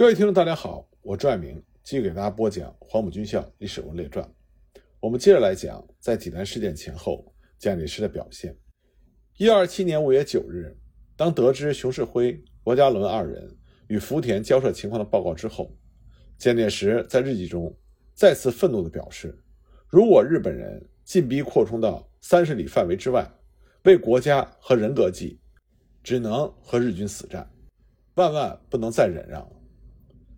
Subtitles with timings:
[0.00, 4.24] 各位听众，大家好，我朱爱明继续给大家播讲《黄埔军校历史人物列传》。
[4.98, 8.56] 我们接着来讲，在济南事件前后，蒋介石的表现。
[9.36, 10.74] 一二七年五月九日，
[11.16, 13.54] 当得知熊式辉、罗家伦二人
[13.88, 15.70] 与福田交涉情况的报告之后，
[16.38, 17.70] 蒋介石在日记中
[18.14, 19.38] 再次愤怒地表示：
[19.86, 23.30] 如果日本人进逼扩充到三十里范围之外，
[23.82, 25.38] 为国家和人格计，
[26.02, 27.46] 只能和日军死战，
[28.14, 29.59] 万万不能再忍让了。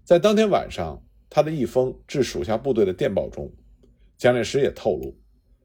[0.04, 3.50] 在当天晚上，他的一封致属下部队的电报中，
[4.18, 5.16] 蒋介石也透露，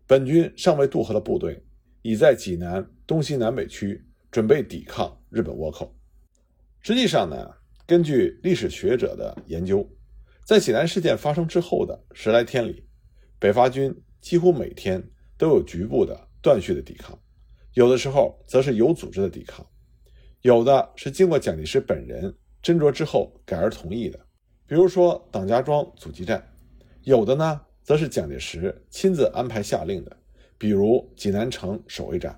[0.06, 1.66] 本军尚未渡河的部队
[2.04, 5.92] 已在济南东西南北区准备抵抗日本倭寇。
[6.82, 7.52] 实际上呢，
[7.88, 9.86] 根据历史学者的研究，
[10.46, 12.88] 在济南事件发生之后的十来天里，
[13.40, 15.04] 北伐军几乎每天
[15.36, 17.20] 都有局部的断续的抵抗，
[17.74, 19.66] 有的时候则是有组织的抵抗，
[20.42, 24.27] 有的是经过蒋介石本人斟酌之后改而同意的。
[24.68, 26.46] 比如说党家庄阻击战，
[27.04, 30.18] 有的呢则是蒋介石亲自安排下令的，
[30.58, 32.38] 比如济南城守卫战。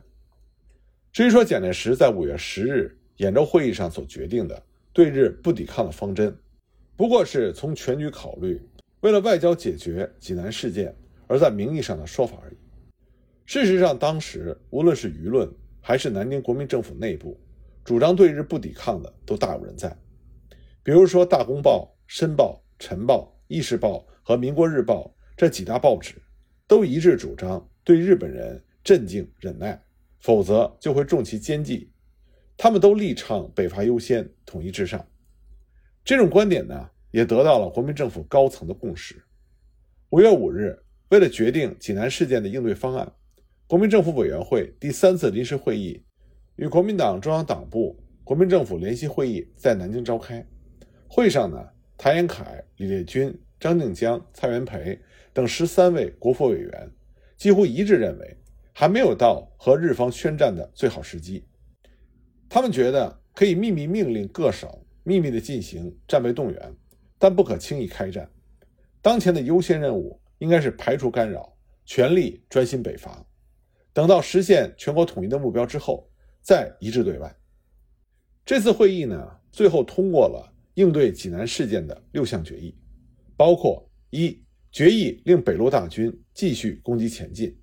[1.12, 4.62] 至于说蒋介石在五月十日兖州会议上所决定的
[4.94, 6.38] 对日不抵抗的方针，
[6.96, 8.62] 不过是从全局考虑，
[9.00, 12.58] 为了外交解决济南事件而在名义上的说法而已。
[13.48, 17.36] 事实上，当时无论是舆论还是南京国民政府内部，
[17.84, 19.98] 主张对日不抵抗的都大有人在，
[20.84, 21.92] 比如说《大公报》。
[22.12, 25.06] 《申报》《晨报》《议事报》和《民国日报》
[25.38, 26.20] 这几大报纸，
[26.66, 29.80] 都一致主张对日本人镇静忍耐，
[30.20, 31.92] 否则就会重其奸计。
[32.58, 35.08] 他们都力倡北伐优先，统一至上。
[36.04, 39.24] 这种观点呢，也得到了国民政府高层的共识。
[40.10, 40.76] 五月五日，
[41.10, 43.14] 为了决定济南事件的应对方案，
[43.68, 46.04] 国民政府委员会第三次临时会议
[46.56, 50.44] 与国民党中央党部、国民政府联席会议在南京召开。
[51.08, 51.70] 会上呢。
[52.02, 54.98] 谭延闿、李烈钧、张静江、蔡元培
[55.34, 56.90] 等十三位国府委员
[57.36, 58.38] 几乎一致认为，
[58.74, 61.46] 还没有到和日方宣战的最好时机。
[62.48, 64.70] 他们觉得可以秘密命令各省
[65.04, 66.74] 秘密地进行战备动员，
[67.18, 68.32] 但不可轻易开战。
[69.02, 73.26] 当前的优先任务应该是排除干扰，全力专心北伐。
[73.92, 76.10] 等到实现全国统一的目标之后，
[76.42, 77.36] 再一致对外。
[78.46, 80.56] 这次会议呢，最后通过了。
[80.80, 82.74] 应对济南事件的六项决议，
[83.36, 84.42] 包括：一、
[84.72, 87.54] 决议令北路大军继续攻击前进，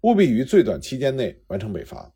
[0.00, 2.12] 务必于最短期间内完成北伐；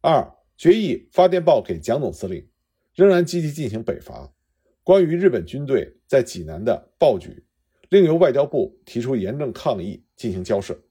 [0.00, 2.48] 二、决议发电报给蒋总司令，
[2.94, 4.32] 仍然积极进行北伐。
[4.82, 7.44] 关于日本军队在济南的暴举，
[7.90, 10.82] 另由外交部提出严正抗议，进行交涉。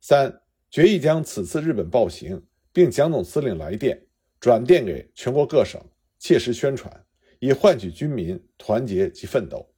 [0.00, 0.36] 三、
[0.68, 4.04] 决议将此次日本暴行，并蒋总司令来电
[4.40, 5.80] 转电给全国各省，
[6.18, 7.05] 切实宣传。
[7.38, 9.68] 以换取军民团结及奋斗。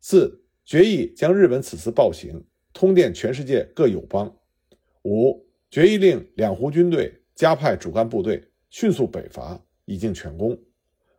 [0.00, 2.42] 四决议将日本此次暴行
[2.72, 4.34] 通电全世界各友邦。
[5.04, 10.58] 五决议令两湖军队加派主干部队迅速北伐，以尽全功。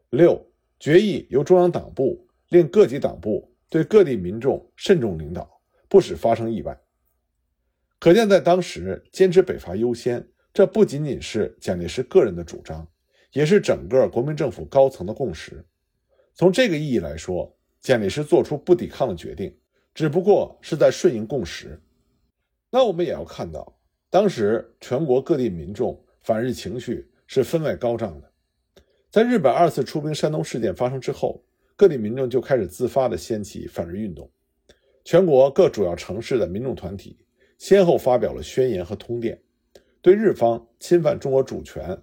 [0.10, 0.40] 六
[0.80, 5.50] 决议由中央党部令各级党部对各地民众慎重领导，
[5.88, 6.80] 不使发生意外。
[8.00, 12.88] 可见，在当时坚持北伐优先，这不仅仅是蒋介石个人的主张。
[13.32, 15.64] 也是整个国民政府高层的共识。
[16.34, 19.56] 从这个意义来说，蒋介石做出不抵抗的决定，
[19.94, 21.80] 只不过是在顺应共识。
[22.70, 23.78] 那我们也要看到，
[24.10, 28.32] 当时全国各地民众反日情绪是分外高涨的。
[29.10, 31.44] 在日本二次出兵山东事件发生之后，
[31.76, 34.30] 各地民众就开始自发地掀起反日运动。
[35.04, 37.18] 全国各主要城市的民众团体
[37.58, 39.42] 先后发表了宣言和通电，
[40.02, 42.02] 对日方侵犯中国主权。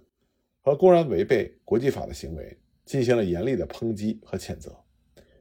[0.69, 4.71] 和公然违背国际法的行为进行了严厉的抨击和谴责，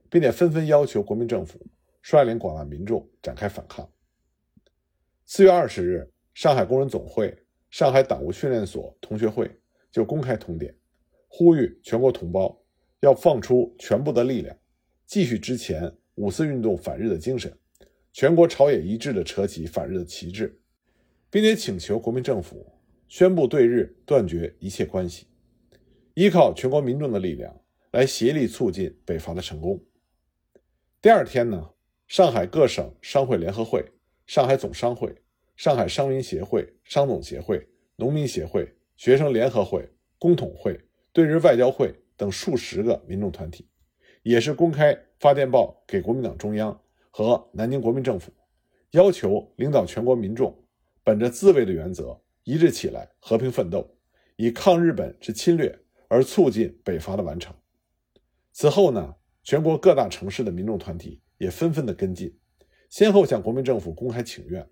[0.08, 1.60] 并且纷纷要求国民政府
[2.00, 3.86] 率领广大民众展开反抗。
[5.26, 7.36] 四月二十日，上海工人总会、
[7.68, 9.54] 上海党务训练所同学会
[9.92, 10.74] 就公开通电，
[11.26, 12.58] 呼吁全国同胞
[13.00, 14.56] 要放出全部的力量，
[15.04, 17.54] 继续之前五四运动反日的精神，
[18.14, 20.58] 全国朝野一致地扯起反日的旗帜，
[21.28, 22.66] 并且请求国民政府。
[23.10, 25.27] 宣布对日断绝一切关系，
[26.18, 27.56] 依靠全国民众的力量
[27.92, 29.80] 来协力促进北伐的成功。
[31.00, 31.70] 第二天呢，
[32.08, 33.84] 上海各省商会联合会、
[34.26, 35.14] 上海总商会、
[35.54, 39.88] 上海商民协会、商总协会、农民协会、学生联合会、
[40.18, 40.76] 工统会、
[41.12, 43.68] 对日外交会等数十个民众团体，
[44.24, 46.76] 也是公开发电报给国民党中央
[47.10, 48.32] 和南京国民政府，
[48.90, 50.52] 要求领导全国民众
[51.04, 52.20] 本着自卫的原则。
[52.42, 53.88] 一致起来，和平奋斗，
[54.34, 57.54] 以抗日本之侵略而促进北伐的完成。
[58.52, 62.36] 此后呢，全国各大城市的民众团体也纷纷的跟进，
[62.90, 64.68] 先后向国民政府公开请愿，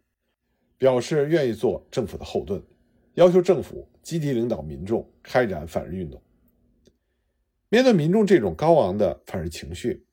[0.76, 2.62] 表示愿意做政府的后盾，
[3.14, 6.20] 要求政府积极领导民众开展反日运动。
[7.68, 10.04] 面对民众这种高昂的反日情绪，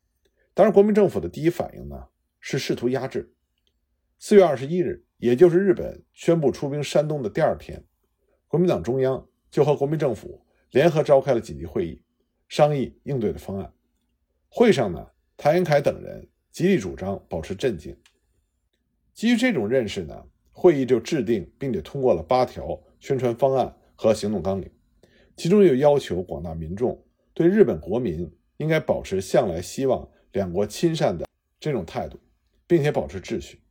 [0.53, 2.07] 当然国民政府的第一反应呢
[2.39, 3.33] 是试图压制。
[4.19, 7.83] 四月二十一日，也就是日本宣布出兵山东的第二天，
[8.47, 12.01] 国民党中央就和国民政府联合召开了紧急会议，
[12.47, 13.71] 商议应对的方案。
[14.49, 17.95] 会上呢，谭延闿等人极力主张保持镇静。
[19.13, 24.67] 基于这种认识呢，会议就制定并且通过了八条宣传方案和行动纲领，
[25.37, 26.99] 其中又要求广大民众
[27.35, 28.27] 对日本国民
[28.57, 31.27] 应该保持向来希望两国亲善的
[31.59, 32.19] 这种态度，
[32.65, 33.61] 并且保持秩序。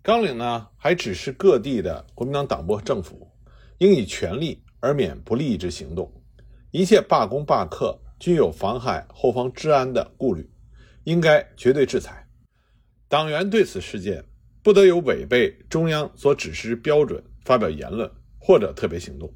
[0.00, 3.28] 纲领呢，还指示各地的国民党党部和政府
[3.78, 6.10] 应以全力而免不利之行动，
[6.70, 8.00] 一切罢工罢课。
[8.20, 10.46] 均有妨害后方治安的顾虑，
[11.04, 12.28] 应该绝对制裁。
[13.08, 14.22] 党员对此事件
[14.62, 18.06] 不得有违背中央所指示标准发表言论
[18.38, 19.32] 或者特别行动。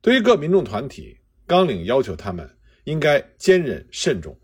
[0.00, 2.50] 对于各民众团体，纲领要求他们
[2.82, 4.36] 应该坚忍慎重，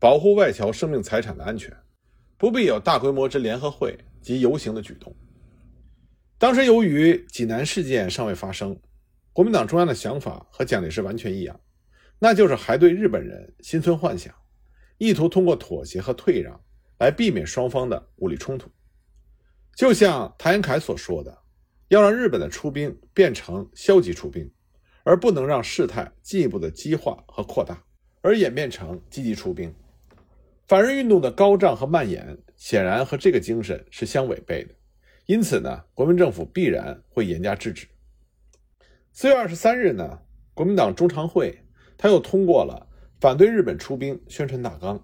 [0.00, 1.72] 保护外侨生命财产的安全，
[2.36, 5.14] 不必有大规模之联合会及游行的举动。
[6.38, 8.76] 当时由于济南事件尚未发生，
[9.36, 11.60] 国民党中央的想法和蒋介石完全一样。
[12.18, 14.34] 那就是还对日本人心存幻想，
[14.96, 16.58] 意图通过妥协和退让
[16.98, 18.70] 来避免双方的武力冲突。
[19.74, 21.36] 就像谭延闿所说的，
[21.88, 24.50] 要让日本的出兵变成消极出兵，
[25.04, 27.84] 而不能让事态进一步的激化和扩大，
[28.22, 29.70] 而演变成积极出兵。
[30.66, 34.74] 反日运动的高涨和蔓延，显然和这个精神是相违背的。
[35.26, 37.86] 因此呢，国民政府必然会严加制止。
[39.18, 40.18] 四月二十三日呢，
[40.52, 41.58] 国民党中常会。
[41.96, 42.86] 他又通过了
[43.18, 45.02] 反对日本出兵宣传大纲，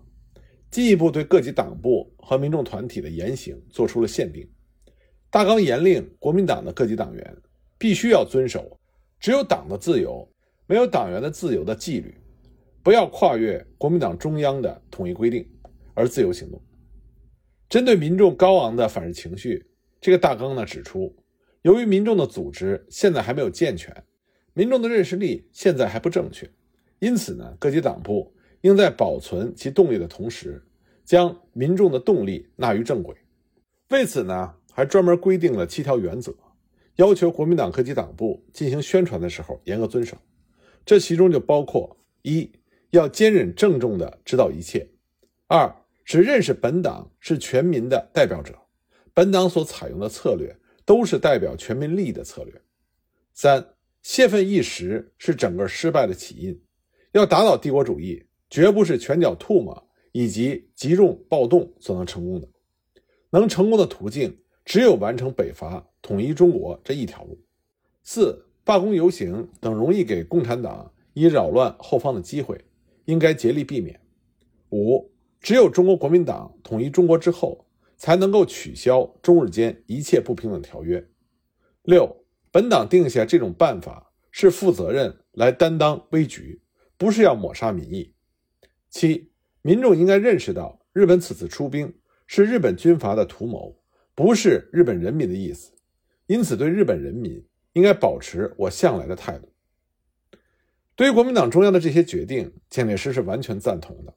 [0.70, 4.46] 进一步对各级党部和民众团体的言行做出了限定。
[5.30, 7.36] 大纲严令国民党的各级党员
[7.78, 8.78] 必须要遵守
[9.18, 10.30] 只有党的自由，
[10.66, 12.14] 没有党员的自由的纪律，
[12.82, 15.42] 不要跨越国民党中央的统一规定
[15.94, 16.62] 而自由行动。
[17.66, 19.64] 针对民众高昂的反日情绪，
[20.02, 21.16] 这个大纲呢指出，
[21.62, 24.04] 由于民众的组织现在还没有健全，
[24.52, 26.50] 民众的认识力现在还不正确。
[26.98, 30.64] 因此呢，各级党部应在保存其动力的同时，
[31.04, 33.16] 将民众的动力纳于正轨。
[33.90, 36.34] 为此呢，还专门规定了七条原则，
[36.96, 40.16] 要求国民党各级党部进行宣传的时候严格遵守。
[40.84, 42.50] 这其中就包括：一
[42.90, 44.88] 要坚忍郑重地指导一切；
[45.46, 45.72] 二
[46.04, 48.58] 是认识本党是全民的代表者，
[49.14, 52.54] 本党所采用的策略都是代表全民利益的策略；
[53.34, 56.60] 三泄愤一时是整个失败的起因。
[57.12, 62.48] 要打倒帝国主义，绝不是拳脚唾沫以及集众暴动所能成功的。
[63.30, 67.38] 能成功的途径，只有完成北伐、统一中国这一条路。
[68.02, 72.62] 四、罢工游行等容易给共产党以扰乱后方的机会，
[73.04, 74.00] 应该竭力避免。
[74.70, 77.66] 五、只有中国国民党统一中国之后，
[78.02, 81.08] 才能够取消中日间一切不平等条约。
[81.84, 86.60] 六、本党定下这种办法，是负责任来担当危局。
[86.96, 88.12] 不是要抹杀民意。
[88.90, 89.30] 七，
[89.62, 91.94] 民众应该认识到，日本此次出兵
[92.26, 93.80] 是日本军阀的图谋，
[94.16, 95.72] 不是日本人民的意思。
[96.26, 99.52] 因此，对日本人民应该保持我向来的态度。
[100.96, 104.12] 对于国民党中央的这些决定，蒋介石是完全赞同的。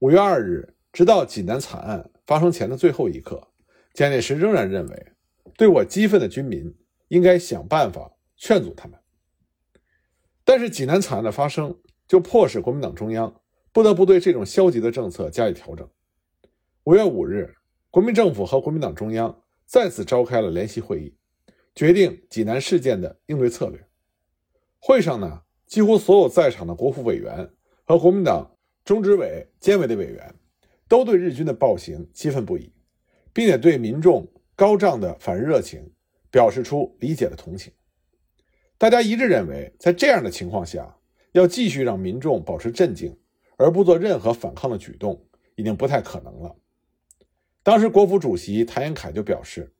[0.00, 3.48] 五月二日，直到济南惨案发生前的最后一刻，
[3.94, 5.12] 蒋介石仍然认为，
[5.56, 6.76] 对我激愤的军民，
[7.08, 8.98] 应该想办法劝阻他们。
[10.44, 11.78] 但是，济南惨案的发生。
[12.08, 13.40] 就迫使国民党中央
[13.72, 15.90] 不得不对这种消极的政策加以调整。
[16.84, 17.52] 五月五日，
[17.90, 21.16] 国民政府和国民党中央再次召开了联席会议，
[21.74, 23.88] 决定济南事件的应对策略。
[24.78, 27.50] 会上呢，几乎所有在场的国府委员
[27.82, 30.32] 和国民党中执委、监委的委员
[30.88, 32.72] 都对日军的暴行激愤不已，
[33.32, 35.92] 并且对民众高涨的反日热情
[36.30, 37.72] 表示出理解的同情。
[38.78, 40.96] 大家一致认为，在这样的情况下，
[41.32, 43.16] 要继续让民众保持镇静，
[43.56, 46.54] 而不做任何反抗的举动，已经不太可能了。
[47.62, 49.74] 当时国府主席谭延闿就表示，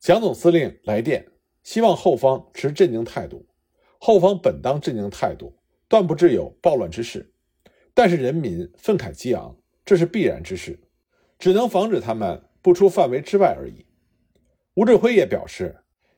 [0.00, 1.26] 蒋总司令来电，
[1.62, 3.46] 希望后方持镇静态度。
[4.00, 5.56] 后方本当镇静态度，
[5.88, 7.32] 断不致有暴乱之事。
[7.94, 9.56] 但是人民愤慨激昂，
[9.88, 10.78] 这是必然之事，
[11.38, 13.86] 只能防止他们不出范围之外而已。
[14.74, 15.74] 吴志辉也表示，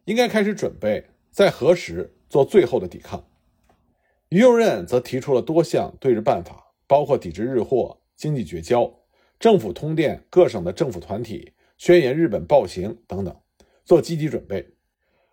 [0.06, 3.24] 应该开始准备在何时做最后的抵抗。
[4.30, 8.92] 于右任则提出了多项对日办法，包括抵制日货、经济绝交、
[9.38, 13.40] 政府通电各省的政府团体、宣言日本暴行等等，
[13.84, 14.68] 做积极准备。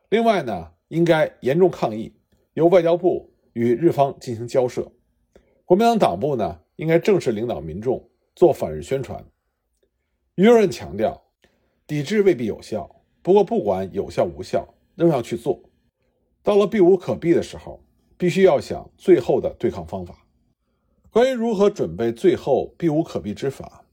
[0.10, 2.14] 另外呢，应该严重抗议，
[2.54, 4.92] 由外交部与日方进行交涉。
[5.66, 9.26] 国民党党部呢，应该正式领导民众做反日宣传。
[10.36, 11.24] 余右任强调，
[11.88, 15.60] 抵制未必有效，不过不管有效无效，仍要去做。
[16.44, 17.84] 到了避无可避的时候，
[18.16, 20.24] 必须要想最后的对抗方法。
[21.10, 23.84] 关于如何准备最后避无可避之法，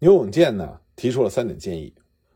[0.00, 1.94] 牛永健呢提出了三点建议，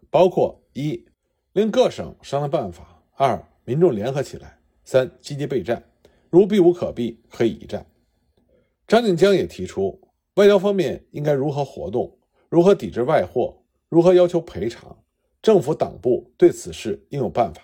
[0.08, 1.04] 包括一，
[1.52, 3.02] 令各省商量办法。
[3.12, 5.84] 二、民众联合起来；三、积极备战，
[6.30, 7.86] 如避无可避，可以一战。
[8.86, 10.07] 张静江也提出，
[10.38, 12.16] 外交方面应该如何活动，
[12.48, 14.96] 如何抵制外货，如何要求赔偿，
[15.42, 17.60] 政府党部对此事应有办法。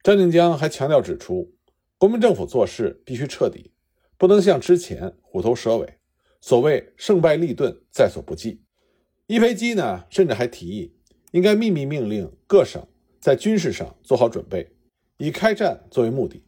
[0.00, 1.52] 张静江还强调指出，
[1.98, 3.72] 国民政府做事必须彻底，
[4.16, 5.98] 不能像之前虎头蛇尾，
[6.40, 8.62] 所谓胜败立顿在所不计。
[9.26, 10.94] 伊培基呢，甚至还提议，
[11.32, 12.80] 应该秘密命令各省。
[13.18, 14.70] 在军事上做好准备，
[15.16, 16.44] 以开战作为目的。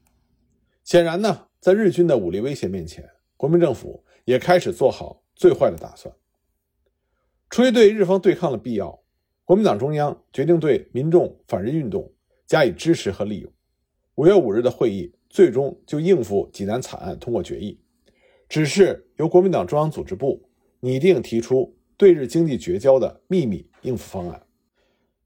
[0.84, 3.04] 显然呢，在日军的武力威胁面前，
[3.36, 6.14] 国民政府也开始做好最坏的打算。
[7.48, 9.00] 出于对日方对抗的必要，
[9.46, 12.12] 国民党中央决定对民众反日运动
[12.44, 13.50] 加以支持和利用。
[14.16, 17.80] 五月五日的会议最终就应付济南惨案通过决议，
[18.46, 20.46] 只是由国民党中央组织部
[20.80, 24.46] 拟定提出对日经济绝交的秘密应付方案。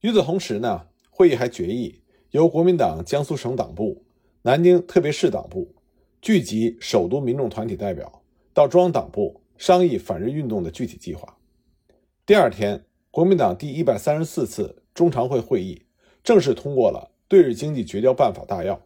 [0.02, 0.86] 与此同时呢。
[1.12, 4.02] 会议还决议，由国民党江苏省党部、
[4.40, 5.74] 南京特别市党部
[6.22, 8.19] 聚集首都民众团体代表
[8.60, 11.38] 到中央党部商议反日运动的具体计划。
[12.26, 15.80] 第二天，国民党第一百三十四次中常会会议
[16.22, 18.78] 正式通过了对日经济绝交办法大要。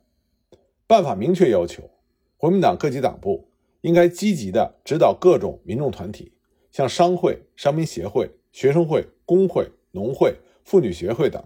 [0.86, 1.90] 办法明确要求，
[2.36, 3.48] 国民党各级党部
[3.80, 6.30] 应该积极地指导各种民众团体，
[6.70, 11.42] 像商会、商民协会、学生会、工会、农会、妇女协会等。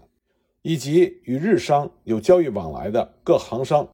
[0.61, 3.89] 以及与日商有交易往来的各行商，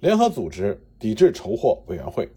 [0.00, 2.28] 联合组织抵制筹货委员会，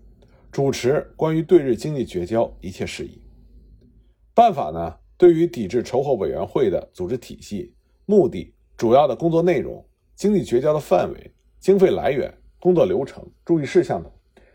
[0.51, 3.21] 主持关于对日经济绝交一切事宜。
[4.33, 7.73] 办法呢，对于抵制筹货委员会的组织体系、
[8.05, 9.83] 目的、主要的工作内容、
[10.15, 14.11] 经济绝交的范围、经费来源、工作流程、注意事项等，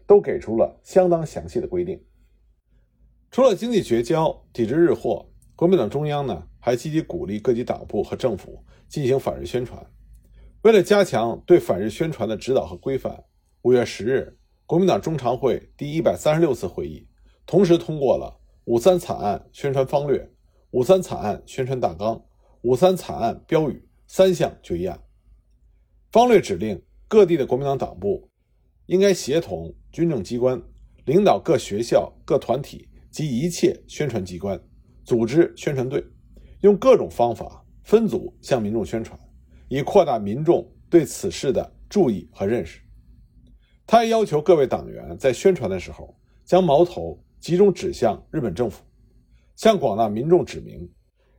[0.06, 2.00] 都给出了相当详细的规定。
[3.30, 8.62] 除了经济绝交、抵制日货，国民党中央呢，还积极鼓励各级党部和政府。
[8.88, 9.84] 进行反日宣传。
[10.62, 13.24] 为了加强对反日宣传的指导和规范，
[13.62, 17.06] 五月十日，国民党中常会第一百三十六次会议
[17.46, 20.18] 同时通过了《五三惨案宣传方略》
[20.72, 22.16] 《五三惨案宣传大纲》
[22.62, 23.74] 《五三惨案标语》
[24.08, 25.00] 三项决议案。
[26.10, 28.28] 方略指令各地的国民党党部
[28.86, 30.60] 应该协同军政机关，
[31.04, 34.60] 领导各学校、各团体及一切宣传机关，
[35.04, 36.04] 组织宣传队，
[36.62, 37.62] 用各种方法。
[37.84, 39.16] 分组向民众宣传，
[39.68, 42.80] 以扩大民众对此事的注意和认识。
[43.86, 46.12] 他还要求各位党员在宣传的时候，
[46.44, 48.82] 将矛头集中指向日本政府，
[49.54, 50.90] 向广大民众指明，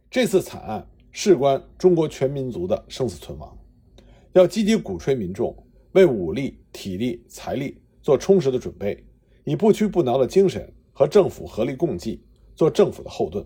[0.10, 3.58] 这次惨案事关中国全民族的生死存亡，
[4.32, 5.54] 要积极鼓吹民众
[5.92, 9.06] 为武力、体力、财力做充实的准备，
[9.44, 12.24] 以不屈不挠的精神和政府合力共济，
[12.56, 13.46] 做政府的后盾。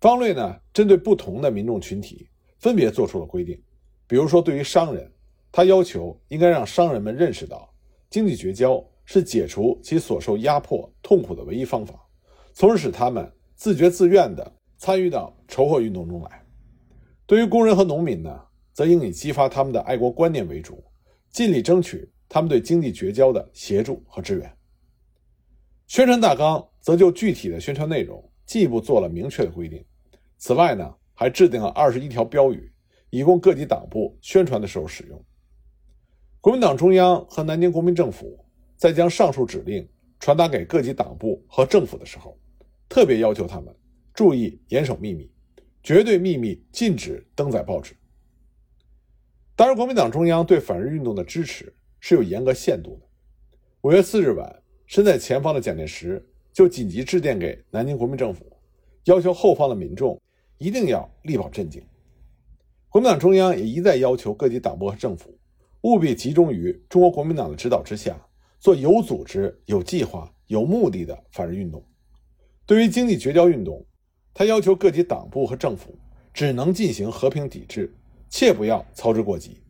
[0.00, 3.60] 方略呢，针对不同的民众群体，分别做出了规定。
[4.08, 5.08] 比如说，对于商人，
[5.50, 7.72] 他要求应该让商人们认识到，
[8.10, 11.94] 经济绝交是解除其所受压迫痛苦的唯一方法，
[12.52, 16.44] 从而使他们自觉自愿地参与到筹货运动中来。
[17.26, 18.40] 对于工人和农民呢，
[18.72, 20.82] 则应以激发他们的爱国观念为主，
[21.30, 24.50] 尽力争取他们对经济绝交的协助和支援。
[25.86, 29.84] 宣传大纲则就具体的宣传内容进一步做了明确的规定。
[30.36, 32.70] 此外呢，还制定了二十一条标语，
[33.10, 35.24] 以供各级党部宣传的时候使用。
[36.40, 38.38] 国民党中央和南京国民政府
[38.76, 39.86] 在将上述指令
[40.20, 42.38] 传达给各级党部和政府的时候，
[42.88, 43.74] 特别要求他们
[44.14, 45.30] 注意严守秘密，
[45.82, 47.96] 绝对秘密，禁止登载报纸。
[49.56, 53.06] 当然，国民党中央对反日运动的支持是有严格限度的。
[53.80, 58.44] 五月四日晚，身在前方的蒋介石就紧急致电给南京国民政府，
[59.04, 60.20] 要求后方的民众。
[60.60, 61.80] 一定要力保镇静。
[62.88, 65.32] 国民党中央也一再要求各级党部和政府
[65.82, 68.20] 务必集中于中国国民党的指导之下，
[68.58, 71.84] 做有组织、有计划、有目的的反日运动。
[72.66, 73.84] 对于经济绝交运动，
[74.34, 75.96] 他要求各级党部和政府
[76.34, 77.94] 只能进行和平抵制，
[78.28, 79.62] 切不要操之过急。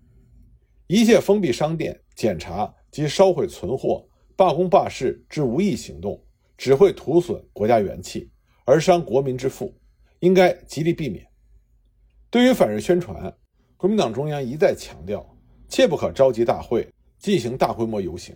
[0.86, 6.18] 一切封闭商店、检查及烧毁存货、罢工罢市之无益行动，
[6.56, 8.30] 只会徒损国家元气，
[8.64, 9.74] 而伤国民之富，
[10.20, 11.26] 应该极力避免。
[12.30, 13.32] 对于反日宣传，
[13.76, 15.24] 国民党中央一再强调，
[15.68, 18.34] 切不可召集大会进行大规模游行。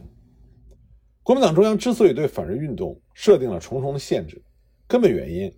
[1.22, 4.42] 国民党中央之所以对反日运动设定了重重的限制，
[4.86, 5.52] 根本原因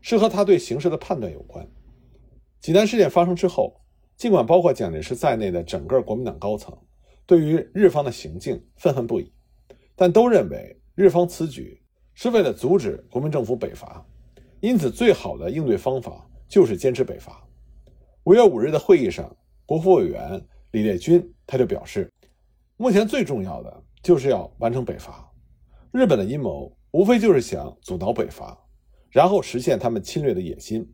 [0.00, 1.66] 是和他对形势的判断有关。
[2.58, 3.74] 济南事件发生之后，
[4.16, 6.76] 尽管包括蒋介石在内的整个国民党高层
[7.26, 9.32] 对于日方的行径愤恨不已，
[9.94, 11.80] 但都认为日方此举
[12.14, 14.04] 是为了阻止国民政府北伐，
[14.60, 17.46] 因此最好的应对方法就是坚持北伐。
[18.24, 19.34] 五月五日的会议上，
[19.64, 22.08] 国府委员李烈钧他就表示，
[22.76, 25.28] 目前最重要的就是要完成北伐。
[25.92, 28.56] 日本的阴谋无非就是想阻挠北伐，
[29.10, 30.88] 然后实现他们侵略的野心。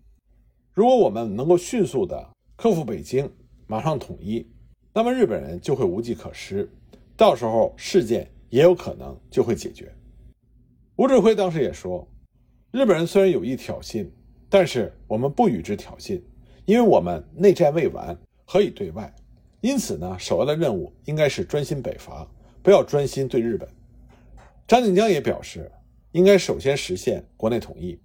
[0.73, 3.31] 如果我们能够迅速地克服北京，
[3.67, 4.47] 马上统一，
[4.95, 6.71] 那么日本人就会无计可施，
[7.17, 9.95] 到时候事件也有可能就会解决。
[10.97, 12.09] 吴志辉当时也说，
[12.71, 14.09] 日本人虽然有意挑衅，
[14.49, 16.23] 但是我们不与之挑衅，
[16.65, 19.15] 因为我们内战未完，何以对外？
[19.67, 22.25] 因此呢，首要的任务应该是专心北伐，
[22.63, 23.69] 不要专心对日本。
[24.65, 25.69] 张静江也表示，
[26.13, 27.99] 应该首先实现国内统一，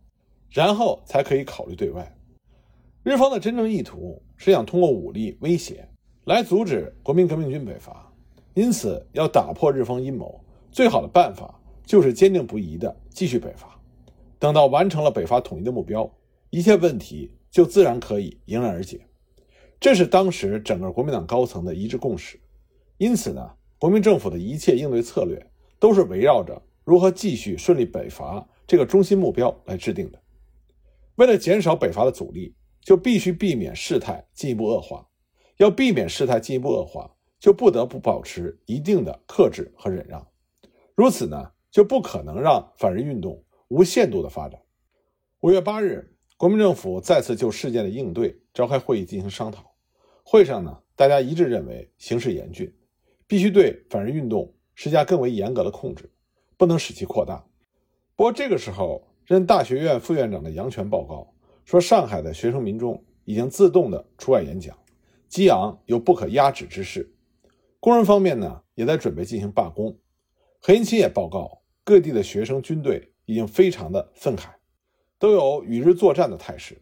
[0.50, 2.18] 然后才可以考虑对外。
[3.03, 5.88] 日方的真正意图是想通过武力威胁
[6.24, 8.12] 来阻止国民革命军北伐，
[8.56, 13.80] 因此要打破日方阴谋，最好的办法就是坚定不移地继续北伐。
[14.39, 16.12] 等到完成了北伐统一的目标，
[16.50, 19.00] 一切问题就自然可以迎刃而解。
[19.81, 22.39] 这是当时整个国民党高层的一致共识。
[22.97, 25.45] 因此呢，国民政府的一切应对策略
[25.77, 30.21] 都是围绕着如何继续顺利北伐这个中心目标来制定的。
[31.15, 32.55] 为了减少北伐的阻力。
[32.83, 35.07] 就必须避免事态进一步恶化，
[35.57, 40.27] 要避免事态进一步恶化，就不得不保持一定的克制和忍让。
[40.95, 44.59] 如此呢，就不可能让反日运动无限度的发展。
[45.41, 49.70] 五月八日，国民政府再次就事件的应对召开会议进行商讨。
[50.32, 52.74] 会上呢，大家一致认为形势严峻，
[53.28, 56.10] 必须对反日运动施加更为严格的控制，
[56.56, 57.46] 不能使其扩大。
[58.15, 61.34] 不过这个时候，任大学院副院长的杨泉报告。
[61.65, 64.78] 说上海的学生民众已经自动的出外演讲，
[65.28, 67.13] 激昂有不可压制之势。
[67.82, 70.00] 工人方面呢，也在准备进行罢工。
[70.62, 74.46] 何应钦也报告，各地的学生军队已经非常的愤慨，
[75.20, 76.82] 都有与日作战的态势。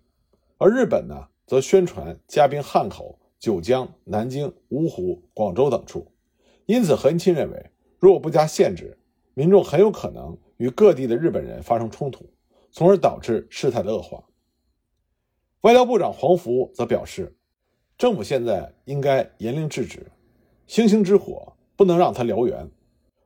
[0.59, 6.05] 而日本呢，则宣传加兵汉口、九江、南京、芜湖、广州等处。
[6.65, 8.97] 因此，何应钦认为，如果不加限制，
[9.33, 12.29] 民众很有可能与各地的日本人发生冲突，
[12.71, 14.23] 从而导致事态的恶化。
[15.61, 17.35] 外交部长黄福则表示，
[17.97, 20.11] 政府现在应该严令制止，
[20.67, 22.69] 星星之火不能让它燎原，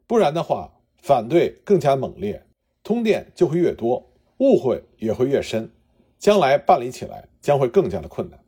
[0.07, 2.45] 不然的话，反对更加猛烈，
[2.83, 5.69] 通电就会越多，误会也会越深，
[6.17, 8.42] 将来办理起来将会更加的困难。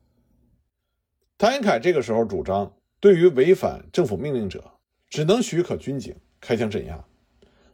[1.38, 4.63] 谭延闿这个时候主张，对于违反政府命令者，
[5.10, 7.06] 只能许可军警开枪镇压，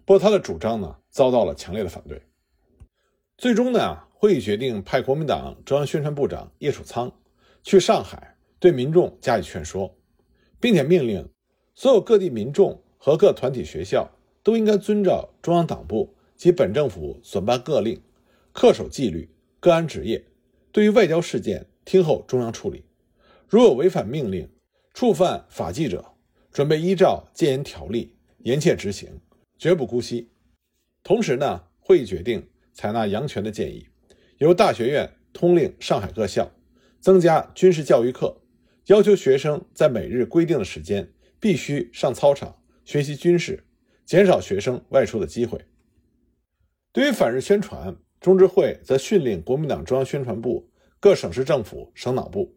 [0.04, 2.22] 不过他的主张呢，遭到了强烈的反对，
[3.38, 4.04] 最终呢。
[4.22, 7.12] 会议决定派国民党中央宣传部长叶曙仓
[7.64, 9.98] 去上海对民众加以劝说，
[10.60, 11.28] 并且命令
[11.74, 14.08] 所有各地民众和各团体学校
[14.44, 18.00] 都应该遵照中央党部及本政府所颁各令，
[18.54, 19.28] 恪守纪律，
[19.60, 20.24] 各安职业。
[20.72, 22.86] 对于外交事件，听候中央处理。
[23.52, 24.50] 如有违反命令、
[24.94, 26.14] 触犯法纪者，
[26.54, 29.20] 准备依照戒严条例严切执行，
[29.58, 30.32] 绝不姑息。
[31.04, 33.86] 同时呢，会议决定采纳杨泉的建议。
[34.38, 36.50] 由大学院通令上海各校
[37.02, 38.42] 增加军事教育课，
[38.86, 43.66] 要求学生在每日规定的时间必须上操场学习军事，
[44.06, 45.60] 减少学生外出的机会。
[46.94, 50.70] 对于反日宣传，中执会则训令国民党中央宣传部、
[51.02, 52.56] 各省市政府、省党部，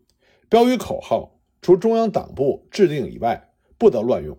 [0.54, 4.38] 标语口号除中央党部制定以外，不得乱用。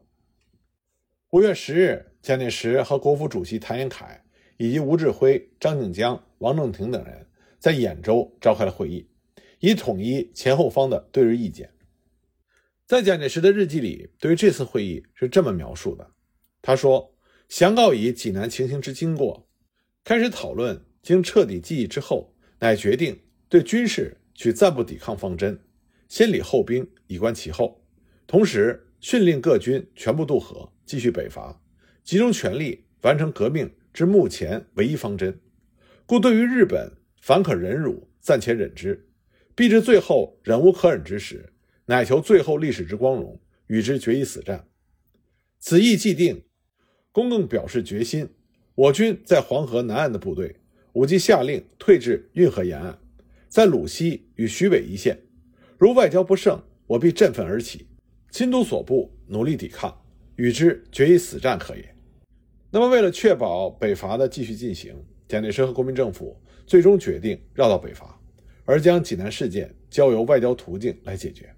[1.32, 4.21] 五月十日，蒋介石和国府主席谭延闿
[4.56, 7.28] 以及吴志辉、张静江、王正廷等人。
[7.60, 9.10] 在兖州召开了会议，
[9.60, 11.69] 以统一前后方的对日意见。
[12.88, 16.10] 在蒋介石的日记里，对于这次会议是这么描述的：
[16.62, 17.13] 他说，
[17.49, 19.49] 详告以济南情形之经过，
[20.06, 25.60] 开始讨论，经彻底记忆之后，乃决定对军事取暂不抵抗方针，
[26.08, 27.84] 先礼后兵，以观其后。
[28.28, 31.62] 同时训令各军全部渡河，继续北伐，
[32.04, 35.39] 集中全力完成革命之目前唯一方针。
[36.06, 36.91] 故对于日本。
[37.22, 39.00] 凡可忍辱，暂且忍之；
[39.56, 41.52] 必至最后忍无可忍之时，
[41.88, 44.68] 乃求最后历史之光荣，与之决一死战。
[45.58, 46.44] 此意既定，
[47.12, 48.30] 公更表示决心，
[48.76, 50.58] 我军在黄河南岸的部队，
[50.94, 53.00] 武即下令退至运河沿岸，
[53.50, 55.24] 在鲁西与徐北一线，
[55.77, 57.88] 如外交不胜，我必振奋而起，
[58.31, 59.93] 亲都所部，努力抵抗，
[60.38, 61.95] 与之决一死战可也。
[62.71, 64.95] 那么，为了确保北伐的继续进行，
[65.27, 68.17] 蒋介石和国民政府最终决定绕道北伐，
[68.63, 71.53] 而将济南事件交由外交途径来解决。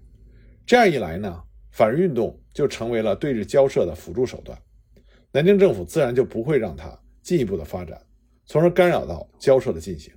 [0.66, 4.58] 这样一来呢，反日运动就成为了对日交涉的辅助手段，
[5.30, 8.00] 南京政府自然就不会让它进一步的发展，
[8.46, 10.12] 从而干扰到交涉的进行。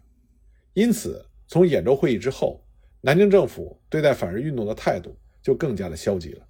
[0.73, 2.63] 因此，从兖州会议之后，
[3.01, 6.47] 南京政府对待反日运动的态度就更加的消极了。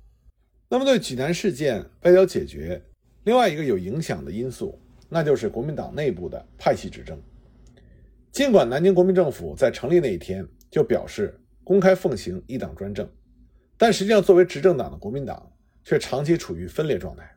[0.70, 2.82] 那么，对济南事件外交解决，
[3.24, 7.22] 另外一个有影响的因素，那就是国民党内部的派系之争。
[8.32, 13.10] 尽管南京国民政府在成立那一天就表示公开奉行一党专政，
[13.78, 15.52] 但实际上作为执政党的国民党
[15.84, 17.30] 却长期处于分裂状态。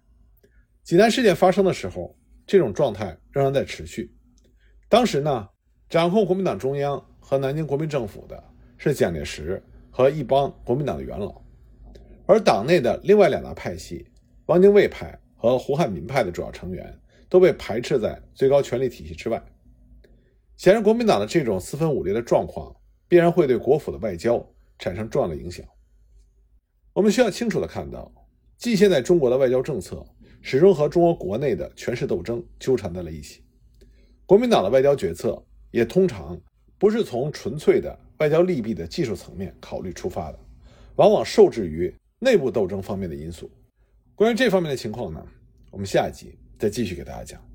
[0.83, 4.14] 济南事件发生的时候，这种状态仍然在持续。
[4.88, 5.48] 当时呢，
[5.88, 8.42] 掌控国民党中央和南京国民政府的
[8.85, 11.40] 是蒋介石和一帮国民党的元老，
[12.27, 14.07] 而党内的另外两大派系——
[14.47, 16.94] 汪精卫派和胡汉民派的主要成员
[17.31, 19.42] 都被排斥在最高权力体系之外。
[20.59, 22.77] 显然，国民党的这种四分五裂的状况，
[23.09, 24.47] 必然会对国府的外交
[24.79, 25.64] 产生重要的影响。
[26.92, 28.12] 我们需要清楚的看到，
[28.59, 30.05] 近现代中国的外交政策
[30.42, 33.42] 始终和中国国内的权势斗争纠缠在了一起。
[34.27, 36.38] 国民党的外交决策也通常
[36.79, 40.38] 不是从纯粹的外交利弊的技术层面考虑出发的，
[40.96, 43.50] 往往受制于内部斗争方面的因素。
[44.14, 45.27] 关于这方面的情况呢，
[45.70, 47.54] 我们下一集再继续给大家讲。